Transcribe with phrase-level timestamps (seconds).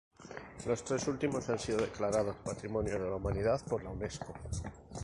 [0.65, 4.33] Los tres últimos han sido declarados Patrimonio de la Humanidad por la Unesco.